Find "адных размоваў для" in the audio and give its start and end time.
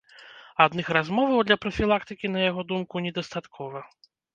0.65-1.57